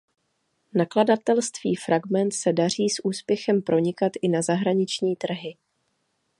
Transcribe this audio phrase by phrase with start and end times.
[0.73, 5.55] Nakladatelství Fragment se daří s úspěchem pronikat i na zahraniční trhy.